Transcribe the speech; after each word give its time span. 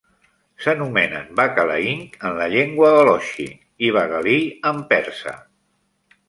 S'anomenen 0.63 1.27
"bakalaink" 1.39 2.15
en 2.29 2.39
la 2.39 2.47
llengua 2.53 2.89
balochi, 2.97 3.47
i 3.89 3.93
"baghalee" 3.99 4.49
en 4.73 4.83
persa. 4.95 5.37